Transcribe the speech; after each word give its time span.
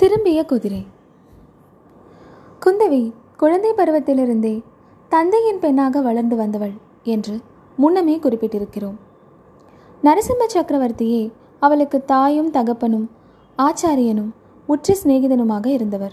திரும்பிய 0.00 0.44
குதிரை. 0.44 0.86
குந்தவி 2.60 3.12
குழந்தை 3.36 3.72
பருவத்திலிருந்தே 3.76 4.62
தந்தையின் 5.08 5.58
பெண்ணாக 5.58 6.00
வளர்ந்து 6.00 6.36
வந்தவள் 6.36 6.72
என்று 7.04 7.40
முன்னமே 7.76 8.18
குறிப்பிட்டிருக்கிறோம். 8.18 8.94
நரசிம்ம 10.02 10.46
சக்கரவர்த்தியே 10.54 11.32
அவளுக்கு 11.58 12.04
தாயும் 12.04 12.50
தகப்பனும் 12.50 13.10
ஆச்சாரியனும் 13.58 14.30
உற்ற 14.66 14.96
சிநேகிதனுமாக 15.02 15.66
இருந்தவர். 15.66 16.12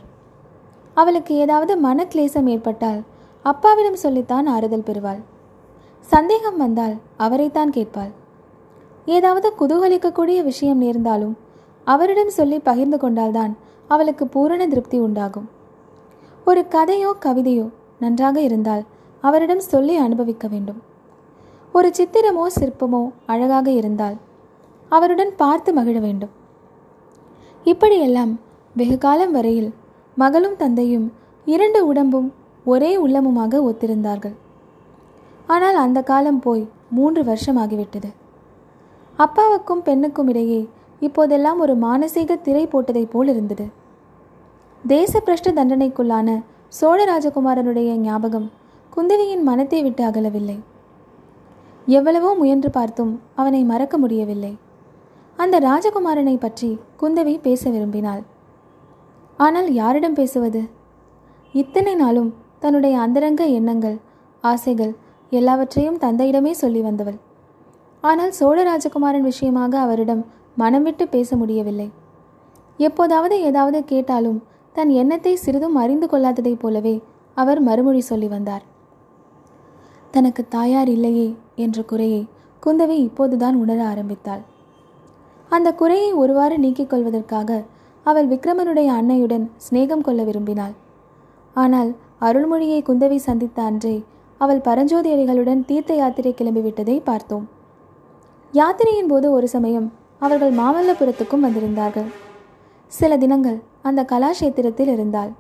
அவளுக்கு 0.94 1.36
ஏதாவது 1.36 1.76
மனக்லேசம் 1.84 2.48
ஏற்பட்டால் 2.48 3.02
அப்பாவிடம் 3.44 3.96
சொல்லித்தான் 3.96 4.48
ஆறுதல் 4.48 4.88
பெறுவாள். 4.90 5.22
சந்தேகம் 6.00 6.58
வந்தால் 6.58 6.96
அவரைத்தான் 7.18 7.70
கேட்பாள். 7.70 8.12
ஏதாவது 9.06 9.54
குதூகலிக்கக்கூடிய 9.60 10.44
விஷயம் 10.44 10.78
நேர்ந்தாலும் 10.78 11.38
அவரிடம் 11.84 12.30
சொல்லி 12.30 12.60
பகிர்ந்து 12.60 12.98
கொண்டால்தான் 12.98 13.56
அவளுக்கு 13.88 14.28
பூரண 14.28 14.62
திருப்தி 14.68 14.98
உண்டாகும். 15.00 15.48
ஒரு 16.46 16.62
கதையோ 16.76 17.12
கவிதையோ 17.26 17.68
நன்றாக 18.00 18.38
இருந்தால் 18.42 18.84
அவரிடம் 19.24 19.64
சொல்லி 19.72 19.96
அனுபவிக்க 19.96 20.48
வேண்டும். 20.48 20.80
ஒரு 21.74 21.90
சித்திரமோ 21.98 22.46
சிற்பமோ 22.58 23.02
அழகாக 23.26 23.68
இருந்தால் 23.72 24.18
அவருடன் 24.90 25.32
பார்த்து 25.36 25.70
மகிழ 25.74 25.98
வேண்டும். 26.00 26.34
இப்படியெல்லாம் 27.66 28.34
வெகு 28.76 28.98
காலம் 28.98 29.32
வரையில் 29.32 29.72
மகளும் 30.18 30.56
தந்தையும் 30.56 31.08
இரண்டு 31.46 31.80
உடம்பும் 31.88 32.30
ஒரே 32.66 32.92
உள்ளமுமாக 32.98 33.60
ஒத்திருந்தார்கள். 33.70 34.36
ஆனால் 35.48 35.76
அந்த 35.76 36.00
காலம் 36.02 36.40
போய் 36.40 36.64
மூன்று 36.90 37.22
வருஷமாகிவிட்டது. 37.24 38.10
அப்பாவுக்கும் 39.20 39.82
பெண்ணுக்கும் 39.82 40.28
இடையே 40.28 40.62
இப்போதெல்லாம் 41.00 41.60
ஒரு 41.60 41.74
மானசீக 41.76 42.42
திரை 42.46 42.64
போட்டதைப் 42.68 43.12
போல் 43.12 43.28
இருந்தது. 43.28 43.66
தேச 44.92 45.20
பிரஷ்ட 45.26 45.50
தண்டனைக்குள்ளான 45.58 46.30
சோழ 46.74 46.98
ராஜகுமாரனுடைய 47.10 47.90
ஞாபகம் 48.04 48.48
குந்தவியின் 48.94 49.44
மனத்தை 49.48 49.80
விட்டு 49.86 50.04
அகலவில்லை. 50.10 50.56
எவ்வளவோ 51.88 52.30
முயன்று 52.40 52.70
பார்த்தும் 52.76 53.14
அவனை 53.42 53.62
மறக்க 53.72 53.96
முடியவில்லை. 53.98 54.52
அந்த 55.40 55.56
ராஜகுமாரனை 55.60 56.36
பற்றி 56.38 56.70
குந்தவி 57.02 57.34
பேச 57.46 57.64
விரும்பினாள். 57.76 58.22
ஆனால் 59.40 59.70
யாரிடம் 59.80 60.18
பேசுவது? 60.20 60.62
இத்தனை 61.54 61.94
நாளும் 62.04 62.32
தன்னுடைய 62.60 62.98
அந்தரங்க 63.06 63.46
எண்ணங்கள் 63.60 63.98
ஆசைகள் 64.44 64.94
எல்லாவற்றையும் 65.32 66.02
தந்தையிடமே 66.04 66.54
சொல்லி 66.64 66.84
வந்தவள். 66.88 67.18
ஆனால் 68.04 68.36
சோழ 68.40 68.58
ராஜகுமாரன் 68.70 69.28
விஷயமாக 69.32 69.74
அவரிடம் 69.86 70.22
மனம் 70.58 70.86
விட்டு 70.88 71.08
பேச 71.16 71.30
முடியவில்லை. 71.42 71.88
எப்போதாவது 72.80 73.36
ஏதாவது 73.50 73.80
கேட்டாலும் 73.94 74.40
தன் 74.78 74.92
எண்ணத்தை 75.02 75.32
சிறிதும் 75.36 75.78
அறிந்து 75.82 76.08
கொள்ளாததைப் 76.10 76.60
போலவே 76.62 76.94
அவர் 77.38 77.60
மறுமொழி 77.60 78.02
சொல்லி 78.10 78.28
வந்தார். 78.28 78.64
தனக்கு 80.12 80.42
தாயார் 80.48 80.90
இல்லையே 80.94 81.26
என்ற 81.56 81.78
குறையை 81.82 82.22
குந்தவை 82.64 82.98
இப்போதுதான் 83.06 83.56
உணர 83.56 83.80
ஆரம்பித்தாள். 83.86 84.44
அந்த 85.50 85.70
குறையை 85.74 86.12
ஒருவாறு 86.14 86.56
நீக்கிக் 86.58 86.92
கொள்வதற்காக 86.92 87.60
அவள் 88.06 88.28
விக்ரமனுடைய 88.28 88.90
அன்னையுடன் 89.00 89.46
சிநேகம் 89.66 90.06
கொள்ள 90.08 90.22
விரும்பினாள். 90.24 90.76
ஆனால் 91.56 91.92
அருள்மொழியை 92.22 92.80
குந்தவை 92.90 93.20
சந்தித்த 93.28 93.62
அன்றே 93.62 93.96
அவள் 94.42 94.66
பரஞ்சோதி 94.70 95.10
அடிகளுடன் 95.16 95.66
தீர்த்த 95.66 95.94
யாத்திரை 95.94 96.34
கிளம்பிவிட்டதை 96.36 97.00
பார்த்தோம். 97.10 97.46
யாத்திரையின் 98.54 99.12
போது 99.14 99.28
ஒரு 99.32 99.48
சமயம் 99.48 99.90
அவர்கள் 100.20 100.56
மாமல்லபுரத்துக்கும் 100.62 101.46
வந்திருந்தார்கள். 101.48 102.10
சில 102.94 103.18
தினங்கள் 103.18 103.58
அந்த 103.82 104.02
கலாஷேத்திரத்தில் 104.04 104.92
இருந்தாள். 104.94 105.32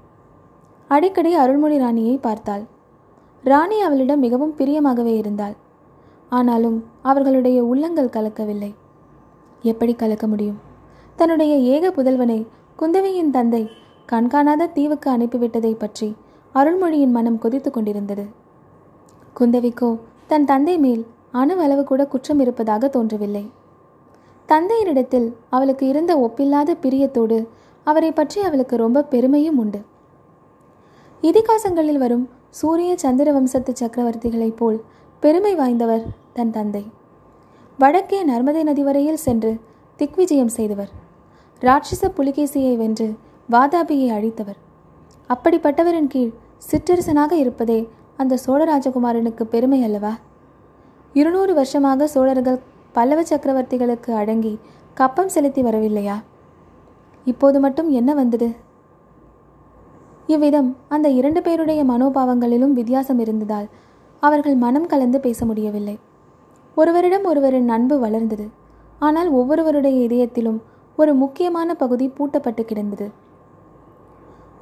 அடிக்கடி 0.87 1.31
அருள்மொழி 1.35 1.77
ராணியை 1.77 2.17
பார்த்தாள். 2.17 2.63
ராணி 3.43 3.77
அவளிடம் 3.81 4.19
மிகவும் 4.19 4.53
பிரியமாகவே 4.57 5.13
இருந்தாள். 5.15 5.55
ஆனாலும் 6.31 6.77
அவர்களுடைய 7.01 7.63
உள்ளங்கள் 7.63 8.13
கலக்கவில்லை. 8.15 8.71
எப்படி 9.63 9.93
கலக்க 9.95 10.27
முடியும்? 10.27 10.59
தன்னுடைய 11.15 11.55
ஏக 11.75 11.91
புதல்வனை 11.91 12.39
குந்தவையின் 12.79 13.29
தந்தை 13.29 13.69
கண்காணாத 14.05 14.67
தீவுக்கு 14.67 15.07
அனுப்பிவிட்டதை 15.17 15.73
பற்றி 15.73 16.09
அருள்மொழியின் 16.55 17.11
மனம் 17.11 17.39
கொதித்து 17.39 17.71
கொண்டிருந்தது. 17.71 18.25
குந்தவிக்கோ 19.39 19.89
தன் 20.27 20.45
தந்தை 20.45 20.75
மேல் 20.77 21.03
அணுவளவு 21.33 21.83
கூட 21.83 22.01
குற்றம் 22.05 22.39
இருப்பதாக 22.39 22.87
தோன்றவில்லை. 22.87 23.45
தந்தையரிடத்தில் 24.47 25.33
அவளுக்கு 25.49 25.87
இருந்த 25.87 26.11
ஒப்பில்லாத 26.17 26.75
பிரியத்தோடு 26.81 27.47
அவரை 27.83 28.11
பற்றி 28.11 28.41
அவளுக்கு 28.41 28.75
ரொம்ப 28.75 29.03
பெருமையும் 29.03 29.57
உண்டு. 29.57 29.79
இதிகாசங்களில் 31.21 31.97
வரும் 31.97 32.29
சூரிய 32.49 32.97
சந்திர 32.97 33.31
வம்சத்து 33.31 33.73
சக்கரவர்த்திகளைப் 33.79 34.55
போல் 34.55 34.83
பெருமை 35.19 35.53
வாய்ந்தவர் 35.57 36.03
தன் 36.33 36.51
தந்தை. 36.51 36.83
வடக்கே 37.79 38.19
நர்மதை 38.23 38.63
நதி 38.63 38.83
வரையில் 38.83 39.23
சென்று 39.25 39.51
திக்விஜயம் 39.99 40.53
செய்தவர். 40.57 40.91
ராட்சச 41.61 42.03
புலிகேசியை 42.17 42.75
வென்று 42.75 43.07
வாதாபியை 43.51 44.07
அழித்தவர். 44.17 44.59
அப்படிப்பட்டவரின் 45.29 46.07
கீழ் 46.07 46.33
சிற்றரசனாக 46.71 47.31
இருப்பதே 47.31 47.79
அந்த 48.17 48.37
சோழ 48.37 48.59
ராஜகுமாரனுக்கு 48.65 49.43
பெருமை 49.43 49.83
அல்லவா? 49.83 50.13
இருநூறு 51.13 51.53
வருஷமாக 51.53 52.07
சோழர்கள் 52.07 52.59
பல்லவ 52.97 53.21
சக்கரவர்த்திகளுக்கு 53.21 54.11
அடங்கி 54.11 54.53
கப்பம் 54.93 55.33
செலுத்தி 55.33 55.61
வரவில்லையா? 55.63 56.15
இப்போது 57.25 57.57
மட்டும் 57.59 57.89
என்ன 57.89 58.11
வந்தது? 58.13 58.47
இவ்விதம் 60.27 60.69
அந்த 60.87 61.07
இரண்டு 61.09 61.41
பேருடைய 61.41 61.81
மனோபாவங்களிலும் 61.83 62.73
வித்தியாசம் 62.79 63.19
இருந்ததால் 63.19 63.67
அவர்கள் 64.23 64.55
மனம் 64.55 64.87
கலந்து 64.87 65.19
பேச 65.19 65.45
முடியவில்லை. 65.45 65.95
ஒருவரிடம் 66.77 67.23
ஒருவரின் 67.23 67.69
அன்பு 67.69 67.95
வளர்ந்தது. 67.99 68.45
ஆனால் 69.01 69.29
ஒவ்வொருவருடைய 69.29 69.97
இதயத்திலும் 70.07 70.59
ஒரு 70.97 71.11
முக்கியமான 71.13 71.69
பகுதி 71.73 72.05
பூட்டப்பட்டு 72.17 72.61
கிடந்தது. 72.61 73.07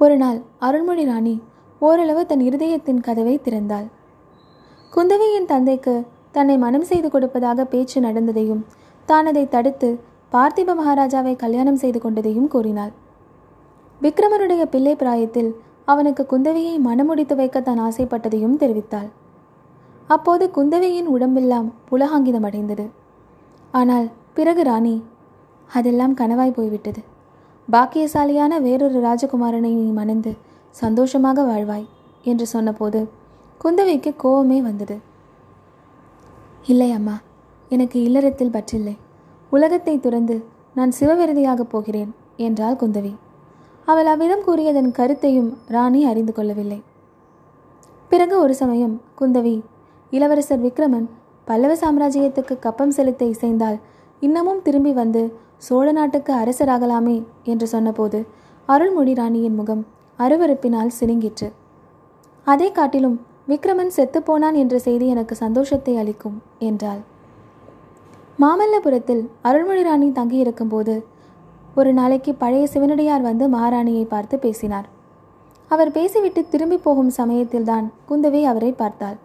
ஒரு 0.00 0.16
நாள் 0.16 0.38
அருள்மொழி 0.58 1.04
ராணி 1.04 1.34
ஓரளவு 1.82 2.22
தன் 2.26 2.44
இருதயத்தின் 2.48 3.00
கதவை 3.00 3.36
திறந்தாள். 3.44 3.86
குந்தவையின் 4.92 5.50
தந்தைக்கு 5.52 5.94
தன்னை 6.36 6.56
மனம் 6.64 6.86
செய்து 6.90 7.08
கொடுப்பதாக 7.10 7.64
பேச்சு 7.72 7.98
நடந்ததையும் 8.06 8.62
தான் 9.08 9.28
அதை 9.30 9.44
தடுத்து 9.54 9.88
பார்த்திப 10.32 10.74
மகாராஜாவை 10.78 11.34
கல்யாணம் 11.42 11.80
செய்து 11.82 11.98
கொண்டதையும் 12.04 12.48
கூறினாள். 12.54 12.92
விக்ரமனுடைய 14.00 14.62
பிள்ளை 14.72 14.94
பிராயத்தில் 15.02 15.50
அவனுக்கு 15.92 16.22
குந்தவையை 16.32 16.74
மனமுடித்து 16.86 17.34
வைக்க 17.40 17.58
தான் 17.60 17.80
ஆசைப்பட்டதையும் 17.86 18.58
தெரிவித்தாள். 18.62 19.08
அப்போது 20.10 20.44
குந்தவையின் 20.56 21.08
உடம்பெல்லாம் 21.14 21.68
புலகாங்கிதம் 21.88 22.46
அடைந்தது. 22.48 22.86
ஆனால் 23.74 24.06
பிறகு 24.36 24.62
ராணி 24.70 24.96
அதெல்லாம் 25.68 26.14
கனவாய் 26.20 26.56
போய்விட்டது. 26.58 27.00
பாக்கியசாலியான 27.68 28.58
வேறொரு 28.66 28.98
ராஜகுமாரனை 29.06 29.72
நீ 29.80 29.88
மணந்து 30.00 30.32
சந்தோஷமாக 30.74 31.44
வாழ்வாய் 31.50 31.86
என்று 32.30 32.46
சொன்னபோது 32.54 33.00
குந்தவைக்கு 33.60 34.10
கோபமே 34.22 34.58
வந்தது. 34.66 34.96
இல்லை 36.66 36.88
அம்மா 36.90 37.16
எனக்கு 37.70 37.98
இல்லறத்தில் 38.02 38.52
பற்றில்லை. 38.54 38.94
உலகத்தை 39.52 39.94
துறந்து 40.00 40.36
நான் 40.74 40.92
சிவவிரதியாகப் 41.00 41.70
போகிறேன் 41.70 42.10
என்றாள் 42.36 42.78
குந்தவி. 42.80 43.12
அவள் 43.88 44.06
அவ்விதம் 44.06 44.42
கூறியதன் 44.46 44.90
கருத்தையும் 44.90 45.50
ராணி 45.66 46.00
அறிந்து 46.04 46.32
கொள்ளவில்லை. 46.32 46.78
பிறகு 48.08 48.34
ஒரு 48.40 48.54
சமயம் 48.54 48.96
குந்தவி 49.20 49.54
இளவரசர் 50.12 50.62
விக்ரமன் 50.62 51.06
பல்லவ 51.44 51.72
சாம்ராஜ்யத்துக்கு 51.74 52.54
கப்பம் 52.58 52.90
செலுத்த 52.90 53.24
இசைந்தால் 53.24 53.78
இன்னமும் 54.22 54.62
திரும்பி 54.62 54.92
வந்து 54.92 55.22
சோழ 55.58 55.86
நாட்டுக்கு 55.92 56.32
அரசராகலாமே 56.34 57.16
என்று 57.44 57.66
சொன்னபோது 57.66 58.18
அருள்மொழி 58.68 59.14
ராணியின் 59.14 59.54
முகம் 59.54 59.82
அருவறுப்பினால் 60.18 60.94
சினுங்கிற்று. 61.00 61.48
அதை 62.46 62.68
காட்டிலும் 62.72 63.16
விக்ரமன் 63.48 63.92
செத்துப்போனான் 63.96 64.56
என்ற 64.62 64.76
செய்தி 64.78 65.06
எனக்கு 65.06 65.34
சந்தோஷத்தை 65.34 65.92
அளிக்கும் 65.96 66.38
என்றாள். 66.58 67.02
மாமல்லபுரத்தில் 68.38 69.22
அருள்மொழி 69.42 69.82
ராணி 69.82 70.08
தங்கியிருக்கும் 70.10 70.68
போது 70.68 70.94
ஒரு 71.74 71.90
நாளைக்கு 71.92 72.32
பழைய 72.34 72.64
சிவனடியார் 72.66 73.20
வந்து 73.20 73.44
மகாராணியை 73.48 74.04
பார்த்து 74.04 74.36
பேசினார். 74.38 74.88
அவர் 75.70 75.90
பேசிவிட்டு 75.90 76.40
திரும்பி 76.48 76.76
போகும் 76.76 77.10
சமயத்தில்தான் 77.10 77.86
குந்தவை 78.08 78.42
அவரை 78.42 78.72
பார்த்தாள். 78.72 79.16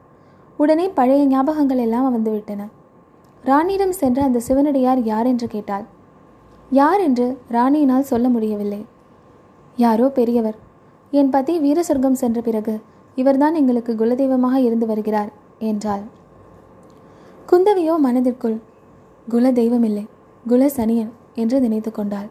உடனே 0.59 0.85
பழைய 0.89 1.23
ஞாபகங்கள் 1.25 1.81
எல்லாம் 1.85 2.07
வந்துவிட்டன. 2.15 2.62
ராணியிடம் 3.44 3.95
சென்ற 4.01 4.23
அந்த 4.23 4.39
சிவனடியார் 4.39 5.01
யார் 5.03 5.25
என்று 5.25 5.47
கேட்டாள். 5.47 5.85
யார் 6.71 7.00
என்று 7.00 7.27
ராணியினால் 7.51 8.09
சொல்ல 8.12 8.27
முடியவில்லை. 8.29 8.81
யாரோ 9.77 10.07
பெரியவர். 10.07 10.57
என் 11.13 11.29
பதி 11.29 11.53
வீர 11.59 11.79
சொர்க்கம் 11.83 12.21
சென்ற 12.23 12.39
பிறகு 12.41 12.75
இவர்தான் 13.21 13.57
எங்களுக்கு 13.62 13.91
குலதெய்வமாக 14.01 14.56
இருந்து 14.68 14.85
வருகிறார் 14.91 15.31
என்றாள். 15.69 16.03
குந்தவியோ 17.50 17.95
மனதிற்குள் 18.06 18.57
குல 19.27 19.47
தெய்வமில்லை 19.57 20.06
குல 20.45 20.69
சனியன் 20.77 21.12
என்று 21.41 21.57
நினைத்து 21.65 21.91
கொண்டாள். 21.91 22.29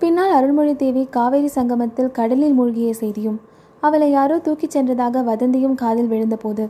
பின்னால் 0.00 0.32
அருள்மொழி 0.36 0.74
தேவி 0.76 1.02
காவேரி 1.16 1.50
சங்கமத்தில் 1.56 2.14
கடலில் 2.18 2.56
மூழ்கிய 2.58 2.92
செய்தியும் 3.00 3.40
அவளை 3.82 4.08
யாரோ 4.10 4.36
தூக்கிச் 4.46 4.74
சென்றதாக 4.76 5.22
வதந்தியும் 5.28 5.76
காதில் 5.82 6.10
விழுந்தபோது 6.12 6.64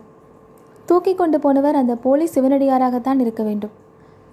தூக்கி 0.89 1.13
கொண்டு 1.15 1.39
போனவர் 1.41 1.79
அந்த 1.81 1.95
போலி 2.05 2.27
சிவனடியாராகத்தான் 2.35 3.21
இருக்க 3.25 3.43
வேண்டும். 3.49 3.75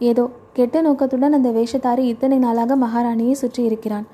ஏதோ 0.10 0.24
கெட்ட 0.58 0.82
நோக்கத்துடன் 0.86 1.36
அந்த 1.38 1.50
வேஷத்தாரி 1.58 2.04
இத்தனை 2.14 2.38
நாளாக 2.46 2.78
மகாராணியை 2.86 3.36
சுற்றி 3.42 3.62
இருக்கிறான் 3.70 4.06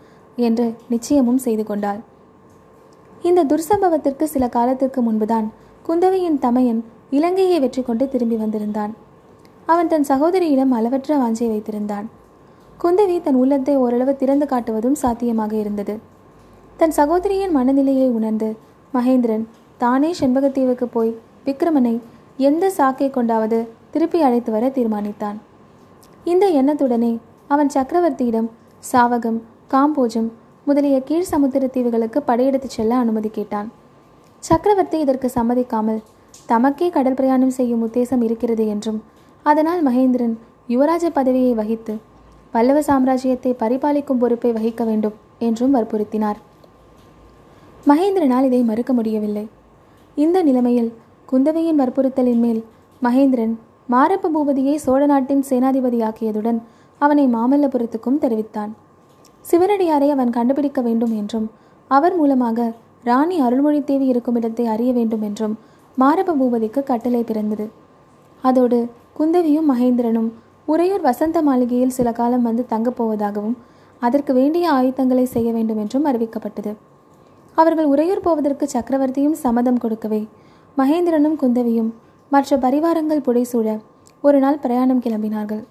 என்று 0.47 0.65
நிச்சயமும் 0.93 1.43
செய்து 1.45 1.63
கொண்டாள். 1.63 1.99
இந்த 3.27 3.45
துர்சம்பவத்திற்கு 3.51 4.25
சில 4.33 4.45
காலத்திற்கு 4.47 4.99
முன்புதான் 5.01 5.47
குந்தவையின் 5.87 6.39
தமையன் 6.39 6.81
இலங்கையை 7.09 7.57
வெற்றி 7.59 7.81
கொண்டு 7.81 8.05
திரும்பி 8.09 8.35
வந்திருந்தான். 8.35 8.91
அவன் 9.65 9.89
தன் 9.91 10.05
சகோதரியிடம் 10.09 10.73
அளவற்ற 10.77 11.11
வாஞ்சை 11.17 11.47
வைத்திருந்தான். 11.51 12.07
குந்தவி 12.81 13.15
தன் 13.21 13.39
உள்ளத்தை 13.41 13.75
ஓரளவு 13.75 14.13
திறந்து 14.15 14.45
காட்டுவதும் 14.45 14.99
சாத்தியமாக 15.03 15.53
இருந்தது. 15.55 15.95
தன் 16.77 16.95
சகோதரியின் 16.99 17.55
மனநிலையை 17.57 18.07
உணர்ந்து 18.09 18.49
மகேந்திரன் 18.93 19.45
தானே 19.77 20.11
செண்பகத்தீவுக்கு 20.19 20.87
போய் 20.91 21.11
விக்ரமனை 21.45 21.95
எந்த 22.49 22.65
சாக்கை 22.69 23.09
கொண்டாவது 23.09 23.59
திருப்பி 23.91 24.19
அழைத்து 24.21 24.51
வர 24.51 24.65
தீர்மானித்தான். 24.77 25.37
இந்த 26.23 26.45
எண்ணத்துடனே 26.59 27.13
அவன் 27.47 27.69
சக்கரவர்த்தியிடம் 27.75 28.49
சாவகம் 28.91 29.39
காம்போஜம் 29.73 30.29
முதலிய 30.67 30.99
கீழ் 31.07 31.27
சமுத்திர 31.31 31.63
தீவுகளுக்கு 31.73 32.19
படையெடுத்துச் 32.27 32.75
செல்ல 32.75 32.91
அனுமதி 32.95 33.29
கேட்டான். 33.29 33.67
சக்கரவர்த்தி 34.43 34.97
இதற்கு 35.03 35.27
சம்மதிக்காமல் 35.35 35.99
தமக்கே 36.49 36.87
கடல் 36.95 37.17
பிரயாணம் 37.19 37.51
செய்யும் 37.57 37.83
உத்தேசம் 37.87 38.23
இருக்கிறது 38.27 38.63
என்றும் 38.67 38.97
அதனால் 39.43 39.81
மகேந்திரன் 39.87 40.33
யுவராஜ 40.73 41.05
பதவியை 41.17 41.51
வகித்து 41.59 41.93
பல்லவ 42.53 42.79
சாம்ராஜ்யத்தை 42.87 43.51
பரிபாலிக்கும் 43.61 44.21
பொறுப்பை 44.23 44.51
வகிக்க 44.51 44.83
வேண்டும் 44.83 45.15
என்றும் 45.39 45.75
வற்புறுத்தினார். 45.75 46.39
மகேந்திரனால் 47.87 48.47
இதை 48.49 48.61
மறுக்க 48.69 48.93
முடியவில்லை. 48.93 49.45
இந்த 50.15 50.37
நிலைமையில் 50.47 50.89
குந்தவையின் 51.31 51.81
வற்புறுத்தலின் 51.81 52.41
மேல் 52.45 52.61
மகேந்திரன் 53.01 53.53
மாரப்ப 53.93 54.31
பூபதியை 54.35 54.75
சோழ 54.85 55.01
நாட்டின் 55.05 55.45
சேனாதிபதியாக்கியதுடன் 55.49 56.59
அவனை 57.01 57.27
மாமல்லபுரத்துக்கும் 57.35 58.21
தெரிவித்தான். 58.25 58.73
சிவனடியாரை 59.49 60.07
அவன் 60.15 60.35
கண்டுபிடிக்க 60.37 60.79
வேண்டும் 60.87 61.13
என்றும் 61.21 61.47
அவர் 61.91 62.15
மூலமாக 62.19 62.67
ராணி 63.09 63.35
அருள்மொழித்தேவி 63.47 64.05
இருக்கும் 64.11 64.37
இடத்தை 64.39 64.65
அறிய 64.73 64.91
வேண்டும் 64.97 65.23
என்றும் 65.27 65.53
மாரப்ப 65.97 66.35
பூபதிக்கு 66.39 66.81
கட்டளை 66.83 67.21
பிறந்தது. 67.29 67.65
அதோடு 68.43 68.79
குந்தவியும் 69.19 69.69
மகேந்திரனும் 69.71 70.29
உறையூர் 70.73 71.03
வசந்த 71.07 71.37
மாளிகையில் 71.47 71.95
சில 71.97 72.11
காலம் 72.11 72.47
வந்து 72.47 72.63
தங்கப் 72.71 72.97
போவதாகவும் 72.99 73.57
அதற்கு 74.01 74.31
வேண்டிய 74.39 74.65
ஆயுத்தங்களை 74.77 75.25
செய்ய 75.35 75.49
வேண்டும் 75.57 75.79
என்றும் 75.83 76.07
அறிவிக்கப்பட்டது. 76.09 76.71
அவர்கள் 77.57 77.91
உறையூர் 77.93 78.25
போவதற்கு 78.25 78.65
சக்கரவர்த்தியும் 78.73 79.37
சம்மதம் 79.43 79.81
கொடுக்கவே 79.83 80.21
மகேந்திரனும் 80.77 81.37
குந்தவியும் 81.43 81.91
மற்ற 82.31 82.57
பரிவாரங்கள் 82.65 83.25
புடைசூழ 83.27 83.67
ஒரு 84.23 84.37
நாள் 84.43 84.61
பிரயாணம் 84.63 85.01
கிளம்பினார்கள். 85.05 85.63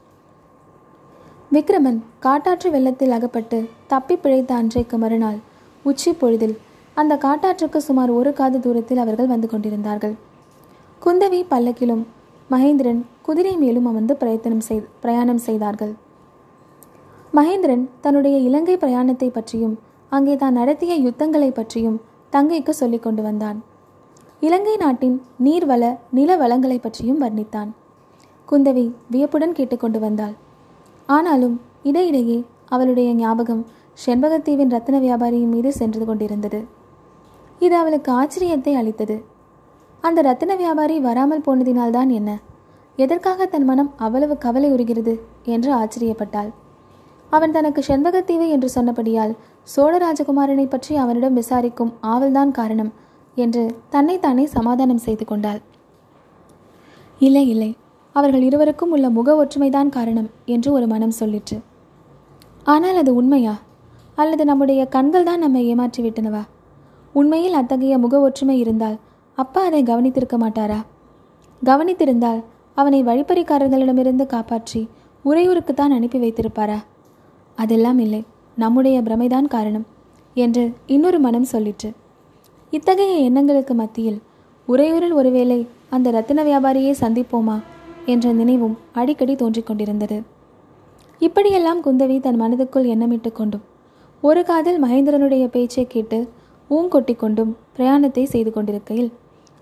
விக்ரமன் 1.55 1.99
காட்டாற்று 2.25 2.69
வெள்ளத்தில் 2.75 3.15
அகப்பட்டு 3.17 3.59
தப்பி 3.91 4.15
பிழைத்த 4.23 4.51
அன்றைக்கு 4.61 4.97
மறுநாள் 5.03 5.39
உச்சி 5.85 6.11
பொழுதில் 6.21 6.55
அந்த 7.01 7.15
காட்டாற்றுக்கு 7.25 7.79
சுமார் 7.87 8.11
ஒரு 8.19 8.31
காது 8.39 8.59
தூரத்தில் 8.65 9.01
அவர்கள் 9.03 9.31
வந்து 9.33 9.49
கொண்டிருந்தார்கள். 9.53 10.15
குந்தவி 11.03 11.41
பல்லக்கிலும் 11.53 12.03
மகேந்திரன் 12.51 13.01
குதிரை 13.27 13.55
மேலும் 13.63 13.87
அமர்ந்து 13.91 14.15
பிரயத்தனம் 14.21 14.65
செய் 14.69 14.83
பிரயாணம் 15.03 15.43
செய்தார்கள். 15.47 15.93
மகேந்திரன் 17.35 17.85
தன்னுடைய 18.05 18.39
இலங்கை 18.49 18.77
பிரயாணத்தை 18.85 19.29
பற்றியும் 19.31 19.77
அங்கே 20.13 20.37
தான் 20.37 20.59
நடத்திய 20.61 20.95
யுத்தங்களை 21.07 21.51
பற்றியும் 21.51 21.99
தங்கைக்கு 22.33 22.75
சொல்லிக் 22.81 23.05
கொண்டு 23.07 23.23
வந்தான். 23.23 23.59
இலங்கை 24.41 24.77
நாட்டின் 24.85 25.19
நீர்வள 25.47 25.85
நில 26.19 26.37
வளங்களை 26.43 26.79
பற்றியும் 26.79 27.23
வர்ணித்தான். 27.25 27.71
குந்தவி 28.49 28.87
வியப்புடன் 29.13 29.57
கேட்டுக்கொண்டு 29.59 30.01
வந்தாள். 30.07 30.35
ஆனாலும் 31.09 31.61
இடையிடையே 31.83 32.45
அவளுடைய 32.69 33.13
ஞாபகம் 33.15 33.67
செண்பகத்தீவின் 34.07 34.73
ரத்ன 34.75 35.01
வியாபாரியின் 35.01 35.53
மீது 35.55 35.73
சென்று 35.73 36.05
கொண்டிருந்தது. 36.05 36.61
இது 37.61 37.77
அவளுக்கு 37.77 38.11
ஆச்சரியத்தை 38.13 38.73
அளித்தது. 38.75 39.17
அந்த 40.01 40.23
ரத்தின 40.23 40.57
வியாபாரி 40.57 41.01
வராமல் 41.01 41.45
போனதினால்தான் 41.47 42.09
என்ன? 42.09 42.31
எதற்காக 42.99 43.47
தன் 43.47 43.65
மனம் 43.65 43.91
அவ்வளவு 43.97 44.39
கவலை 44.39 44.73
உறுகிறது 44.73 45.15
என்று 45.45 45.71
ஆச்சரியப்பட்டாள். 45.75 46.51
அவன் 47.31 47.51
தனக்கு 47.51 47.83
செண்பகத்தீவு 47.83 48.49
என்று 48.49 48.69
சொன்னபடியால் 48.75 49.33
சோழ 49.63 49.93
ராஜகுமாரனை 49.99 50.67
பற்றி 50.69 50.97
அவனிடம் 50.97 51.35
விசாரிக்கும் 51.35 51.93
ஆவல்தான் 52.01 52.51
காரணம் 52.51 52.93
என்று 53.37 53.77
தன்னைத்தானே 53.89 54.47
சமாதானம் 54.47 55.05
செய்து 55.07 55.25
கொண்டாள். 55.25 55.61
இல்லை 57.21 57.49
இல்லை. 57.49 57.71
அவர்கள் 58.15 58.43
இருவருக்கும் 58.43 58.91
உள்ள 58.91 59.11
முக 59.11 59.45
ஒற்றுமைதான் 59.45 59.89
காரணம் 59.89 60.31
என்று 60.45 60.73
ஒரு 60.73 60.87
மனம் 60.87 61.15
சொல்லிற்று. 61.21 61.57
ஆனால் 62.65 62.97
அது 62.97 63.15
உண்மையா? 63.15 63.55
அல்லது 64.15 64.45
நம்முடைய 64.45 64.87
கண்கள் 64.87 65.23
தான் 65.23 65.39
நம்மை 65.39 65.75
ஏமாற்றிவிட்டனவா? 65.75 66.43
உண்மையில் 67.13 67.53
அத்தகைய 67.53 67.99
முக 67.99 68.21
ஒற்றுமை 68.21 68.59
இருந்தால் 68.59 68.97
அப்பா 69.35 69.63
அதை 69.63 69.83
கவனித்திருக்க 69.83 70.37
மாட்டாரா? 70.39 70.81
கவனித்திருந்தால் 71.65 72.45
அவனை 72.75 73.05
வழிப்பறிக்காரர்களிடமிருந்து 73.05 74.27
காப்பாற்றி 74.27 74.89
உறையூருக்குத்தான் 75.25 75.97
அனுப்பி 75.99 76.19
வைத்திருப்பாரா? 76.19 76.79
அதெல்லாம் 77.55 77.99
இல்லை. 77.99 78.25
நம்முடைய 78.57 79.03
பிரமைதான் 79.03 79.47
காரணம் 79.47 79.87
என்று 80.35 80.73
இன்னொரு 80.87 81.19
மனம் 81.19 81.51
சொல்லிற்று. 81.53 81.91
இத்தகைய 82.71 83.15
எண்ணங்களுக்கு 83.17 83.75
மத்தியில் 83.75 84.23
உறையூரில் 84.69 85.13
ஒருவேளை 85.13 85.67
அந்த 85.91 86.11
ரத்தின 86.11 86.43
வியாபாரியை 86.43 86.95
சந்திப்போமா? 87.01 87.57
என்ற 88.13 88.33
நினைவும் 88.33 88.77
அடிக்கடி 89.01 89.35
தோன்றிக் 89.43 89.69
கொண்டிருந்தது. 89.69 90.17
இப்படியெல்லாம் 91.21 91.81
குந்தவி 91.85 92.17
தன் 92.21 92.41
மனதுக்குள் 92.41 92.89
எண்ணமிட்டு 92.95 93.33
கொண்டும் 93.33 93.65
ஒரு 94.23 94.45
காதில் 94.45 94.81
மகேந்திரனுடைய 94.85 95.45
பேச்சை 95.55 95.85
கேட்டு 95.87 96.19
ஊங்கொட்டி 96.71 97.15
கொண்டும் 97.17 97.57
பிரயாணத்தை 97.77 98.25
செய்து 98.25 98.51
கொண்டிருக்கையில் 98.53 99.11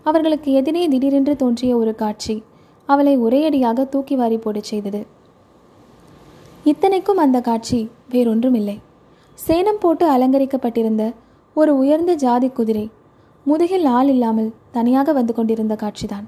அவர்களுக்கு 0.06 0.53
எதிரே 0.53 0.83
திடீரென்று 0.89 1.35
தோன்றிய 1.37 1.73
ஒரு 1.77 1.94
காட்சி 1.94 2.37
அவளை 2.89 3.15
ஒரேயடியாக 3.19 3.89
தூக்கி 3.89 4.15
வாரி 4.17 4.37
போடச் 4.37 4.71
செய்தது. 4.71 5.00
இத்தனைக்கும் 6.65 7.17
அந்த 7.17 7.41
காட்சி 7.41 7.81
வேறொன்றுமில்லை. 8.11 8.77
சேனம் 9.39 9.81
போட்டு 9.81 10.05
அலங்கரிக்கப்பட்டிருந்த 10.15 11.05
ஒரு 11.56 11.72
உயர்ந்த 11.77 12.13
ஜாதி 12.15 12.49
குதிரை 12.49 12.87
முதுகில் 13.46 13.89
ஆள் 13.96 14.08
இல்லாமல் 14.08 14.53
தனியாக 14.70 15.13
வந்து 15.13 15.34
கொண்டிருந்த 15.34 15.75
காட்சிதான். 15.75 16.27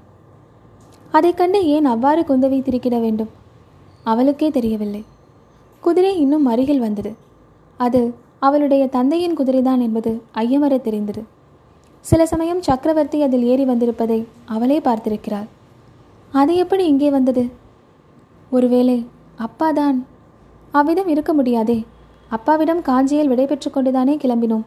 அதை 1.15 1.33
கண்டு 1.33 1.59
ஏன் 1.65 1.85
அவ்வாறு 1.85 2.21
குந்தவை 2.21 2.57
திருக்கிட 2.61 2.95
வேண்டும்? 2.99 3.29
அவளுக்கே 4.03 4.47
தெரியவில்லை. 4.49 5.01
குதிரை 5.83 6.11
இன்னும் 6.19 6.45
அருகில் 6.45 6.79
வந்தது. 6.79 7.11
அது 7.79 8.01
அவளுடைய 8.39 8.87
தந்தையின் 8.87 9.37
குதிரைதான் 9.37 9.81
என்பது 9.81 10.11
ஐயமர 10.33 10.81
தெரிந்தது. 10.81 11.21
சில 12.05 12.25
சமயம் 12.25 12.61
சக்கரவர்த்தி 12.61 13.19
அதில் 13.21 13.43
ஏறி 13.43 13.65
வந்திருப்பதை 13.65 14.17
அவளே 14.45 14.77
பார்த்திருக்கிறாள். 14.79 15.47
அது 16.31 16.55
எப்படி 16.55 16.85
இங்கே 16.85 17.09
வந்தது? 17.09 17.43
ஒருவேளை 18.51 18.97
அப்பாதான். 19.37 19.99
அவ்விதம் 20.71 21.07
இருக்க 21.07 21.33
முடியாதே. 21.33 21.77
அப்பாவிடம் 22.29 22.81
காஞ்சியில் 22.81 23.31
விடைபெற்று 23.31 23.69
கொண்டுதானே 23.71 24.15
கிளம்பினோம். 24.15 24.65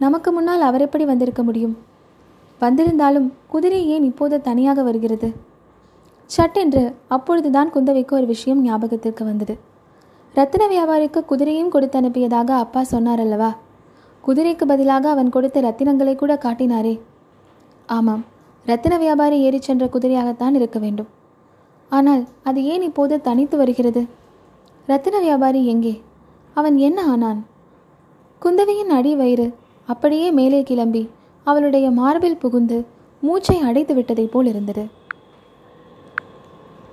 நமக்கு 0.00 0.32
முன்னால் 0.32 0.60
அவர் 0.60 0.80
எப்படி 0.80 1.04
வந்திருக்க 1.04 1.42
முடியும்? 1.42 1.74
வந்திருந்தாலும் 2.60 3.32
குதிரை 3.48 3.80
ஏன் 3.86 4.02
இப்போது 4.02 4.36
தனியாக 4.40 4.82
வருகிறது? 4.82 5.50
சட்டென்று 6.34 6.82
அப்பொழுதுதான் 7.14 7.70
குந்தவைக்கு 7.74 8.12
ஒரு 8.18 8.26
விஷயம் 8.32 8.60
ஞாபகத்திற்கு 8.62 9.22
வந்தது. 9.24 9.54
ரத்தின 10.34 10.64
வியாபாரிக்கு 10.72 11.20
குதிரையும் 11.30 11.72
கொடுத்து 11.74 11.96
அனுப்பியதாக 12.00 12.50
அப்பா 12.64 12.82
சொன்னார் 12.92 13.22
அல்லவா 13.24 13.50
குதிரைக்கு 14.24 14.64
பதிலாக 14.70 15.04
அவன் 15.14 15.30
கொடுத்த 15.34 15.60
ரத்தினங்களை 15.66 16.14
கூட 16.14 16.32
காட்டினாரே. 16.44 16.94
ஆமாம் 17.88 18.22
ரத்தின 18.66 18.96
வியாபாரி 19.04 19.38
ஏறிச் 19.46 19.66
சென்ற 19.68 19.84
குதிரையாகத்தான் 19.86 20.56
இருக்க 20.60 20.78
வேண்டும். 20.78 21.08
ஆனால் 21.92 22.22
அது 22.48 22.60
ஏன் 22.72 22.84
இப்போது 22.88 23.14
தனித்து 23.20 23.56
வருகிறது? 23.56 24.02
ரத்தின 24.88 25.16
வியாபாரி 25.26 25.60
எங்கே? 25.72 25.94
அவன் 26.56 26.76
என்ன 26.88 26.98
ஆனான்? 27.12 27.40
குந்தவையின் 28.42 28.92
அடி 28.98 29.12
வயிறு 29.20 29.48
அப்படியே 29.88 30.28
மேலே 30.38 30.62
கிளம்பி 30.62 31.02
அவளுடைய 31.46 31.86
மார்பில் 32.00 32.40
புகுந்து 32.44 32.78
மூச்சை 33.22 33.58
அடைத்து 33.68 33.92
விட்டதைப் 33.94 34.32
போல் 34.32 34.46
இருந்தது. 34.46 34.84